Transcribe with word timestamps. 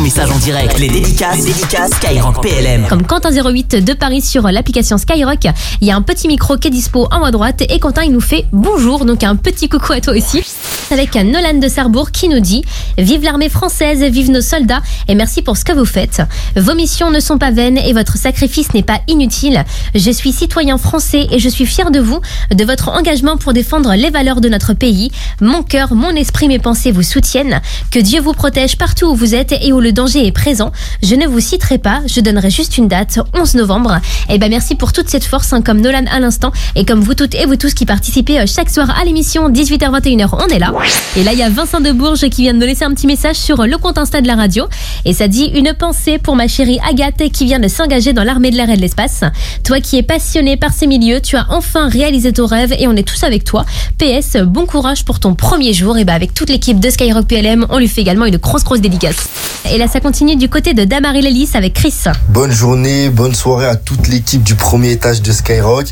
message 0.00 0.30
en 0.30 0.38
direct. 0.38 0.78
Les 0.78 0.88
dédicaces, 0.88 1.38
les 1.38 1.52
dédicaces 1.52 1.90
Skyrock 1.92 2.42
PLM. 2.42 2.86
Comme 2.88 3.06
Quentin 3.06 3.30
08 3.30 3.84
de 3.84 3.92
Paris 3.92 4.22
sur 4.22 4.42
l'application 4.50 4.96
Skyrock, 4.96 5.46
il 5.80 5.88
y 5.88 5.90
a 5.90 5.96
un 5.96 6.02
petit 6.02 6.26
micro 6.26 6.56
qui 6.56 6.68
est 6.68 6.70
dispo 6.70 7.06
en 7.10 7.20
haut 7.20 7.24
à 7.24 7.30
droite 7.30 7.62
et 7.68 7.78
Quentin 7.78 8.04
il 8.04 8.12
nous 8.12 8.20
fait 8.20 8.46
bonjour, 8.52 9.04
donc 9.04 9.22
un 9.24 9.36
petit 9.36 9.68
coucou 9.68 9.92
à 9.92 10.00
toi 10.00 10.14
aussi. 10.14 10.42
Avec 10.90 11.14
Nolan 11.14 11.58
de 11.60 11.68
Sarrebourg 11.68 12.10
qui 12.10 12.28
nous 12.28 12.40
dit 12.40 12.64
Vive 12.98 13.22
l'armée 13.22 13.48
française, 13.48 14.02
vive 14.02 14.30
nos 14.30 14.40
soldats 14.40 14.82
et 15.06 15.14
merci 15.14 15.40
pour 15.40 15.56
ce 15.56 15.64
que 15.64 15.72
vous 15.72 15.84
faites. 15.84 16.22
Vos 16.56 16.74
missions 16.74 17.10
ne 17.10 17.20
sont 17.20 17.38
pas 17.38 17.52
vaines 17.52 17.78
et 17.78 17.92
votre 17.92 18.16
sacrifice 18.16 18.74
n'est 18.74 18.82
pas 18.82 19.00
inutile. 19.06 19.64
Je 19.94 20.10
suis 20.10 20.32
citoyen 20.32 20.78
français 20.78 21.28
et 21.30 21.38
je 21.38 21.48
suis 21.48 21.66
fier 21.66 21.90
de 21.90 22.00
vous, 22.00 22.20
de 22.52 22.64
votre 22.64 22.88
engagement 22.88 23.36
pour 23.36 23.52
défendre 23.52 23.94
les 23.94 24.10
valeurs 24.10 24.40
de 24.40 24.48
notre 24.48 24.74
pays. 24.74 25.12
Mon 25.40 25.62
cœur, 25.62 25.94
mon 25.94 26.10
esprit, 26.10 26.48
mes 26.48 26.58
pensées 26.58 26.90
vous 26.90 27.02
soutiennent. 27.02 27.60
Que 27.92 28.00
Dieu 28.00 28.20
vous 28.20 28.32
protège 28.32 28.76
partout 28.76 29.06
où 29.06 29.14
vous 29.14 29.34
êtes 29.34 29.52
et 29.52 29.72
où 29.72 29.80
le 29.80 29.92
danger 29.92 30.26
est 30.26 30.32
présent. 30.32 30.72
Je 31.02 31.14
ne 31.14 31.26
vous 31.26 31.40
citerai 31.40 31.78
pas, 31.78 32.00
je 32.06 32.20
donnerai 32.20 32.50
juste 32.50 32.78
une 32.78 32.88
date, 32.88 33.20
11 33.34 33.54
novembre. 33.54 34.00
Et 34.28 34.38
ben 34.38 34.50
merci 34.50 34.74
pour 34.74 34.92
toute 34.92 35.08
cette 35.08 35.24
force, 35.24 35.52
hein, 35.52 35.62
comme 35.62 35.80
Nolan 35.80 36.04
à 36.10 36.18
l'instant 36.18 36.52
et 36.74 36.84
comme 36.84 37.00
vous 37.00 37.14
toutes 37.14 37.34
et 37.36 37.46
vous 37.46 37.56
tous 37.56 37.74
qui 37.74 37.86
participez 37.86 38.40
euh, 38.40 38.46
chaque 38.46 38.70
soir 38.70 38.90
à 39.00 39.04
l'émission 39.04 39.50
18h21h, 39.50 40.30
on 40.32 40.48
est 40.48 40.58
là. 40.58 40.72
Et 41.16 41.24
là, 41.24 41.32
il 41.32 41.38
y 41.38 41.42
a 41.42 41.50
Vincent 41.50 41.80
de 41.80 41.90
Bourges 41.90 42.28
qui 42.28 42.42
vient 42.42 42.54
de 42.54 42.58
me 42.58 42.66
laisser 42.66 42.84
un 42.84 42.94
petit 42.94 43.06
message 43.06 43.36
sur 43.36 43.66
le 43.66 43.78
compte 43.78 43.98
Insta 43.98 44.20
de 44.20 44.26
la 44.26 44.36
radio. 44.36 44.66
Et 45.04 45.12
ça 45.12 45.28
dit 45.28 45.50
une 45.54 45.74
pensée 45.74 46.18
pour 46.18 46.36
ma 46.36 46.46
chérie 46.46 46.78
Agathe 46.88 47.30
qui 47.32 47.46
vient 47.46 47.58
de 47.58 47.68
s'engager 47.68 48.12
dans 48.12 48.22
l'armée 48.22 48.50
de 48.50 48.56
l'air 48.56 48.70
et 48.70 48.76
de 48.76 48.80
l'espace. 48.80 49.22
Toi 49.64 49.80
qui 49.80 49.98
es 49.98 50.02
passionné 50.02 50.56
par 50.56 50.72
ces 50.72 50.86
milieux, 50.86 51.20
tu 51.20 51.36
as 51.36 51.46
enfin 51.50 51.88
réalisé 51.88 52.32
ton 52.32 52.46
rêve 52.46 52.72
et 52.78 52.86
on 52.86 52.94
est 52.94 53.06
tous 53.06 53.24
avec 53.24 53.44
toi. 53.44 53.64
PS, 53.98 54.36
bon 54.44 54.66
courage 54.66 55.04
pour 55.04 55.18
ton 55.18 55.34
premier 55.34 55.72
jour. 55.72 55.98
Et 55.98 56.04
bah, 56.04 56.14
avec 56.14 56.32
toute 56.32 56.48
l'équipe 56.48 56.78
de 56.78 56.90
Skyrock 56.90 57.26
PLM, 57.26 57.66
on 57.70 57.78
lui 57.78 57.88
fait 57.88 58.02
également 58.02 58.26
une 58.26 58.36
grosse, 58.36 58.64
grosse 58.64 58.80
dédicace. 58.80 59.28
Et 59.72 59.78
là, 59.78 59.88
ça 59.88 60.00
continue 60.00 60.36
du 60.36 60.48
côté 60.48 60.74
de 60.74 60.84
Damary 60.84 61.22
Lelis 61.22 61.50
avec 61.54 61.74
Chris. 61.74 61.94
Bonne 62.28 62.52
journée, 62.52 63.10
bonne 63.10 63.34
soirée 63.34 63.66
à 63.66 63.76
toute 63.76 64.08
l'équipe 64.08 64.42
du 64.42 64.54
premier 64.54 64.92
étage 64.92 65.22
de 65.22 65.32
Skyrock 65.32 65.86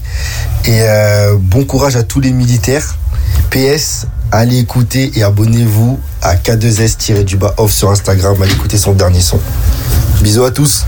et 0.64 0.80
euh, 0.83 1.36
bon 1.39 1.64
courage 1.64 1.97
à 1.97 2.02
tous 2.02 2.20
les 2.20 2.33
militaires. 2.33 2.97
PS, 3.50 4.06
allez 4.32 4.58
écouter 4.58 5.12
et 5.16 5.22
abonnez-vous 5.22 5.98
à 6.22 6.36
K2S-du-bas 6.36 7.54
off 7.58 7.72
sur 7.72 7.90
Instagram. 7.90 8.36
Allez 8.42 8.52
écouter 8.52 8.78
son 8.78 8.92
dernier 8.92 9.20
son. 9.20 9.40
Bisous 10.22 10.44
à 10.44 10.50
tous. 10.50 10.84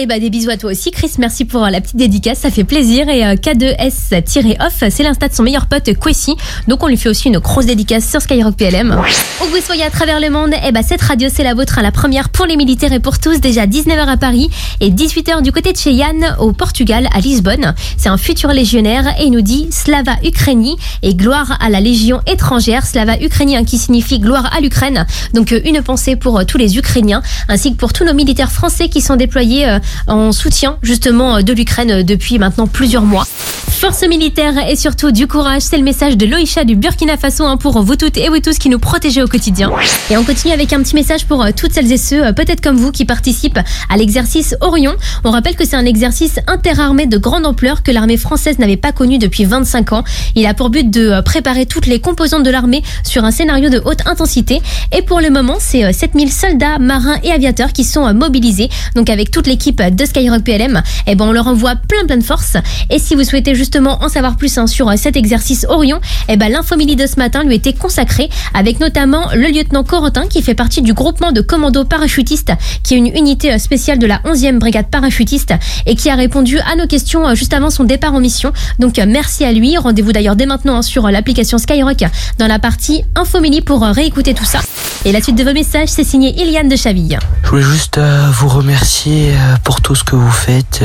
Et 0.00 0.06
bah 0.06 0.20
des 0.20 0.30
bisous 0.30 0.50
à 0.50 0.56
toi 0.56 0.70
aussi 0.70 0.92
Chris, 0.92 1.10
merci 1.18 1.44
pour 1.44 1.62
la 1.62 1.80
petite 1.80 1.96
dédicace, 1.96 2.38
ça 2.38 2.52
fait 2.52 2.62
plaisir. 2.62 3.08
Et 3.08 3.26
euh, 3.26 3.34
K2S-off, 3.34 4.88
c'est 4.90 5.02
l'insta 5.02 5.26
de 5.26 5.34
son 5.34 5.42
meilleur 5.42 5.66
pote 5.66 5.92
Kwesi, 5.98 6.36
donc 6.68 6.84
on 6.84 6.86
lui 6.86 6.96
fait 6.96 7.08
aussi 7.08 7.26
une 7.26 7.40
grosse 7.40 7.66
dédicace 7.66 8.08
sur 8.08 8.22
Skyrock 8.22 8.54
PLM. 8.54 8.96
Où 9.42 9.44
vous 9.46 9.60
soyez 9.60 9.82
à 9.82 9.90
travers 9.90 10.20
le 10.20 10.30
monde, 10.30 10.52
et 10.64 10.70
bah 10.70 10.82
cette 10.86 11.02
radio 11.02 11.28
c'est 11.34 11.42
la 11.42 11.54
vôtre 11.54 11.80
à 11.80 11.82
la 11.82 11.90
première 11.90 12.28
pour 12.28 12.46
les 12.46 12.56
militaires 12.56 12.92
et 12.92 13.00
pour 13.00 13.18
tous, 13.18 13.40
déjà 13.40 13.66
19h 13.66 14.06
à 14.06 14.16
Paris 14.16 14.48
et 14.78 14.90
18h 14.90 15.42
du 15.42 15.50
côté 15.50 15.72
de 15.72 15.76
chez 15.76 15.90
Yann 15.90 16.36
au 16.38 16.52
Portugal, 16.52 17.08
à 17.12 17.18
Lisbonne. 17.18 17.74
C'est 17.96 18.08
un 18.08 18.18
futur 18.18 18.52
légionnaire 18.52 19.04
et 19.18 19.24
il 19.24 19.32
nous 19.32 19.40
dit 19.40 19.66
Slava 19.72 20.12
Ukraini 20.22 20.76
et 21.02 21.16
gloire 21.16 21.58
à 21.60 21.70
la 21.70 21.80
légion 21.80 22.20
étrangère, 22.28 22.86
Slava 22.86 23.16
Ukraini 23.20 23.64
qui 23.64 23.78
signifie 23.78 24.20
gloire 24.20 24.48
à 24.56 24.60
l'Ukraine. 24.60 25.06
Donc 25.34 25.50
euh, 25.50 25.60
une 25.64 25.82
pensée 25.82 26.14
pour 26.14 26.38
euh, 26.38 26.44
tous 26.44 26.58
les 26.58 26.78
Ukrainiens 26.78 27.22
ainsi 27.48 27.72
que 27.72 27.76
pour 27.76 27.92
tous 27.92 28.04
nos 28.04 28.14
militaires 28.14 28.52
français 28.52 28.88
qui 28.88 29.00
sont 29.00 29.16
déployés 29.16 29.78
en 30.06 30.32
soutien 30.32 30.78
justement 30.82 31.42
de 31.42 31.52
l'Ukraine 31.52 32.02
depuis 32.02 32.38
maintenant 32.38 32.66
plusieurs 32.66 33.02
mois. 33.02 33.26
Force 33.78 34.02
militaire 34.08 34.54
et 34.68 34.74
surtout 34.74 35.12
du 35.12 35.28
courage, 35.28 35.62
c'est 35.62 35.76
le 35.76 35.84
message 35.84 36.16
de 36.16 36.26
Loïcha 36.26 36.64
du 36.64 36.74
Burkina 36.74 37.16
Faso 37.16 37.44
hein, 37.44 37.56
pour 37.56 37.80
vous 37.80 37.94
toutes 37.94 38.16
et 38.16 38.28
vous 38.28 38.40
tous 38.40 38.58
qui 38.58 38.70
nous 38.70 38.80
protégez 38.80 39.22
au 39.22 39.28
quotidien. 39.28 39.70
Et 40.10 40.16
on 40.16 40.24
continue 40.24 40.52
avec 40.52 40.72
un 40.72 40.82
petit 40.82 40.96
message 40.96 41.26
pour 41.26 41.44
euh, 41.44 41.50
toutes 41.56 41.72
celles 41.72 41.92
et 41.92 41.96
ceux, 41.96 42.26
euh, 42.26 42.32
peut-être 42.32 42.60
comme 42.60 42.76
vous, 42.76 42.90
qui 42.90 43.04
participent 43.04 43.60
à 43.88 43.96
l'exercice 43.96 44.56
Orion. 44.62 44.96
On 45.22 45.30
rappelle 45.30 45.54
que 45.54 45.64
c'est 45.64 45.76
un 45.76 45.84
exercice 45.84 46.40
interarmé 46.48 47.06
de 47.06 47.18
grande 47.18 47.46
ampleur 47.46 47.84
que 47.84 47.92
l'armée 47.92 48.16
française 48.16 48.58
n'avait 48.58 48.76
pas 48.76 48.90
connu 48.90 49.16
depuis 49.18 49.44
25 49.44 49.92
ans. 49.92 50.02
Il 50.34 50.44
a 50.46 50.54
pour 50.54 50.70
but 50.70 50.90
de 50.90 51.10
euh, 51.10 51.22
préparer 51.22 51.64
toutes 51.64 51.86
les 51.86 52.00
composantes 52.00 52.42
de 52.42 52.50
l'armée 52.50 52.82
sur 53.04 53.24
un 53.24 53.30
scénario 53.30 53.70
de 53.70 53.80
haute 53.84 54.04
intensité. 54.06 54.60
Et 54.90 55.02
pour 55.02 55.20
le 55.20 55.30
moment, 55.30 55.58
c'est 55.60 55.92
7000 55.92 56.32
soldats, 56.32 56.80
marins 56.80 57.18
et 57.22 57.30
aviateurs 57.30 57.72
qui 57.72 57.84
sont 57.84 58.12
mobilisés. 58.12 58.70
Donc 58.96 59.08
avec 59.08 59.30
toute 59.30 59.46
l'équipe 59.46 59.77
de 59.80 60.04
Skyrock 60.04 60.42
PLM, 60.42 60.82
eh 61.06 61.14
ben 61.14 61.26
on 61.26 61.32
leur 61.32 61.46
envoie 61.46 61.76
plein 61.76 62.06
plein 62.06 62.16
de 62.16 62.24
force. 62.24 62.56
Et 62.90 62.98
si 62.98 63.14
vous 63.14 63.24
souhaitez 63.24 63.54
justement 63.54 64.02
en 64.02 64.08
savoir 64.08 64.36
plus 64.36 64.56
hein, 64.58 64.66
sur 64.66 64.88
euh, 64.88 64.94
cet 64.96 65.16
exercice 65.16 65.66
Orion, 65.68 66.00
eh 66.28 66.36
ben 66.36 66.48
de 66.48 67.06
ce 67.06 67.16
matin 67.16 67.44
lui 67.44 67.54
était 67.54 67.72
consacré 67.72 68.28
avec 68.54 68.80
notamment 68.80 69.28
le 69.34 69.48
lieutenant 69.48 69.84
Corentin 69.84 70.26
qui 70.26 70.42
fait 70.42 70.54
partie 70.54 70.82
du 70.82 70.92
groupement 70.92 71.32
de 71.32 71.40
commandos 71.40 71.84
parachutistes 71.84 72.52
qui 72.82 72.94
est 72.94 72.98
une 72.98 73.06
unité 73.06 73.52
euh, 73.52 73.58
spéciale 73.58 73.98
de 73.98 74.06
la 74.06 74.18
11e 74.20 74.58
brigade 74.58 74.88
parachutiste 74.90 75.54
et 75.86 75.94
qui 75.94 76.10
a 76.10 76.14
répondu 76.14 76.58
à 76.60 76.76
nos 76.76 76.86
questions 76.86 77.26
euh, 77.28 77.34
juste 77.34 77.54
avant 77.54 77.70
son 77.70 77.84
départ 77.84 78.14
en 78.14 78.20
mission. 78.20 78.52
Donc 78.78 78.98
merci 78.98 79.44
à 79.44 79.52
lui. 79.52 79.76
Rendez-vous 79.76 80.12
d'ailleurs 80.12 80.36
dès 80.36 80.46
maintenant 80.46 80.78
hein, 80.78 80.82
sur 80.82 81.08
l'application 81.08 81.58
Skyrock 81.58 82.04
dans 82.38 82.46
la 82.46 82.58
partie 82.58 83.04
Infomili 83.14 83.60
pour 83.60 83.82
réécouter 83.82 84.34
tout 84.34 84.44
ça. 84.44 84.60
Et 85.04 85.12
la 85.12 85.22
suite 85.22 85.36
de 85.36 85.44
vos 85.44 85.52
messages, 85.52 85.88
c'est 85.88 86.04
signé 86.04 86.34
Iliane 86.40 86.68
de 86.68 86.76
Chaville. 86.76 87.18
Je 87.48 87.52
voulais 87.52 87.62
juste 87.62 87.98
vous 87.98 88.48
remercier 88.48 89.32
pour 89.64 89.80
tout 89.80 89.94
ce 89.94 90.04
que 90.04 90.16
vous 90.16 90.30
faites, 90.30 90.84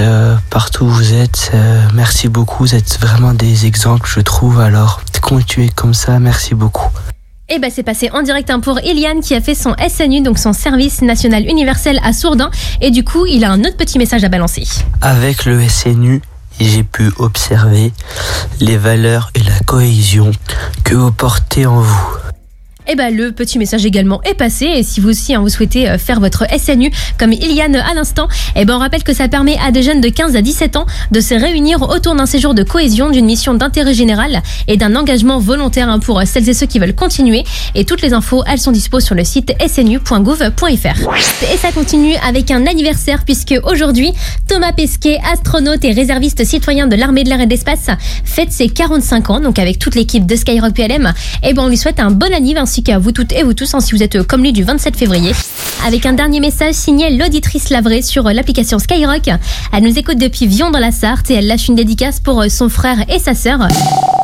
partout 0.50 0.86
où 0.86 0.90
vous 0.90 1.14
êtes. 1.14 1.52
merci 1.94 2.30
beaucoup 2.30 2.64
vous 2.64 2.74
êtes 2.74 2.98
vraiment 3.02 3.34
des 3.34 3.66
exemples, 3.66 4.10
je 4.10 4.22
trouve. 4.22 4.62
Alors, 4.62 5.02
continuez 5.22 5.72
comme 5.76 5.94
ça. 5.94 6.20
Merci 6.20 6.56
beaucoup. 6.56 6.88
Et 7.50 7.56
eh 7.56 7.60
ben 7.60 7.70
c'est 7.70 7.84
passé 7.84 8.10
en 8.14 8.22
direct 8.22 8.50
hein, 8.50 8.62
pour 8.62 8.80
Eliane 8.80 9.20
qui 9.20 9.36
a 9.36 9.42
fait 9.42 9.56
son 9.56 9.76
SNU, 9.90 10.22
donc 10.22 10.40
son 10.40 10.54
service 10.54 11.02
national 11.02 11.46
universel 11.46 12.00
à 12.02 12.14
Sourdin. 12.14 12.50
Et 12.80 12.92
du 12.92 13.04
coup, 13.04 13.26
il 13.26 13.44
a 13.44 13.52
un 13.52 13.60
autre 13.60 13.76
petit 13.76 13.98
message 13.98 14.24
à 14.24 14.30
balancer. 14.30 14.66
Avec 15.02 15.44
le 15.44 15.68
SNU, 15.68 16.22
j'ai 16.62 16.84
pu 16.84 17.12
observer 17.18 17.92
les 18.62 18.78
valeurs 18.78 19.32
et 19.36 19.44
la 19.44 19.60
cohésion 19.66 20.32
que 20.86 20.96
vous 20.96 21.12
portez 21.12 21.66
en 21.66 21.82
vous. 21.82 22.23
Eh 22.88 22.96
ben 22.96 23.16
le 23.16 23.32
petit 23.32 23.58
message 23.58 23.86
également 23.86 24.22
est 24.24 24.34
passé 24.34 24.66
et 24.66 24.84
si 24.84 25.00
vous 25.00 25.10
aussi 25.10 25.34
hein, 25.34 25.42
vous 25.42 25.50
souhaitez 25.50 25.90
euh, 25.90 25.98
faire 25.98 26.20
votre 26.20 26.46
SNU 26.58 26.92
comme 27.18 27.32
Iliane 27.32 27.76
à 27.76 27.94
l'instant, 27.94 28.28
eh 28.56 28.66
ben 28.66 28.76
on 28.76 28.80
rappelle 28.80 29.04
que 29.04 29.14
ça 29.14 29.28
permet 29.28 29.58
à 29.66 29.72
des 29.72 29.84
jeunes 29.84 30.02
de 30.02 30.10
15 30.10 30.36
à 30.36 30.42
17 30.42 30.76
ans 30.76 30.86
de 31.12 31.20
se 31.20 31.34
réunir 31.34 31.82
autour 31.84 32.16
d'un 32.16 32.26
séjour 32.26 32.54
de 32.54 32.64
cohésion, 32.64 33.10
d'une 33.10 33.26
mission 33.26 33.54
d'intérêt 33.54 33.94
général 33.94 34.42
et 34.68 34.78
d'un 34.78 34.96
engagement 34.96 35.40
volontaire 35.40 35.90
hein, 35.90 36.00
pour 36.00 36.22
celles 36.26 36.50
et 36.50 36.54
ceux 36.54 36.66
qui 36.66 36.80
veulent 36.80 36.96
continuer 36.96 37.44
et 37.76 37.86
toutes 37.86 38.02
les 38.02 38.14
infos 38.14 38.44
elles 38.48 38.60
sont 38.60 38.72
dispo 38.72 39.00
sur 39.00 39.16
le 39.16 39.24
site 39.24 39.54
snu.gouv.fr. 39.66 41.54
Et 41.54 41.58
ça 41.58 41.72
continue 41.72 42.16
avec 42.28 42.52
un 42.52 42.66
anniversaire 42.66 43.24
puisque 43.24 43.56
aujourd'hui 43.64 44.12
Thomas 44.48 44.74
Pesquet, 44.74 45.20
astronaute 45.32 45.84
et 45.86 45.92
réserviste 45.92 46.44
citoyen 46.44 46.88
de 46.88 46.96
l'armée 46.96 47.24
de 47.24 47.30
l'air 47.30 47.40
et 47.40 47.46
de 47.46 47.52
l'espace, 47.52 47.88
fête 48.26 48.52
ses 48.52 48.68
45 48.68 49.30
ans 49.30 49.40
donc 49.40 49.60
avec 49.60 49.80
toute 49.80 49.96
l'équipe 49.96 50.26
de 50.26 50.36
Skyrock 50.36 50.74
PLM. 50.74 51.14
Et 51.44 51.50
eh 51.50 51.54
ben 51.54 51.64
on 51.64 51.68
lui 51.68 51.78
souhaite 51.78 52.00
un 52.00 52.12
bon 52.12 52.34
anniversaire 52.34 52.73
ainsi 52.74 52.82
qu'à 52.82 52.98
vous 52.98 53.12
toutes 53.12 53.34
et 53.34 53.44
vous 53.44 53.54
tous 53.54 53.76
hein, 53.76 53.82
si 53.82 53.92
vous 53.92 54.02
êtes 54.02 54.16
euh, 54.16 54.24
comme 54.24 54.42
lui 54.42 54.52
du 54.52 54.64
27 54.64 54.98
février. 54.98 55.32
Avec 55.86 56.08
un 56.08 56.14
dernier 56.14 56.40
message 56.40 56.74
signé 56.74 57.16
l'auditrice 57.16 57.70
Lavré 57.70 58.02
sur 58.02 58.26
euh, 58.26 58.34
l'application 58.34 58.80
Skyrock. 58.80 59.30
Elle 59.72 59.84
nous 59.84 60.00
écoute 60.00 60.18
depuis 60.18 60.48
Vion 60.48 60.72
dans 60.72 60.80
la 60.80 60.92
Sarthe 60.92 61.30
et 61.30 61.36
elle 61.36 61.46
lâche 61.46 61.68
une 61.68 61.76
dédicace 61.76 62.20
pour 62.20 62.42
euh, 62.42 62.50
son 62.50 62.70
frère 62.70 62.98
et 63.10 63.20
sa 63.20 63.36
sœur. 63.36 63.60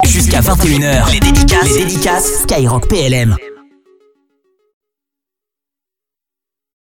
Jusqu'à 0.04 0.42
21h, 0.42 1.12
les 1.12 1.20
dédicaces, 1.20 1.78
les 1.78 1.86
dédicaces 1.86 2.42
Skyrock 2.42 2.88
PLM. 2.90 3.36